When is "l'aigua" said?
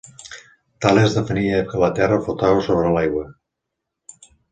2.97-3.25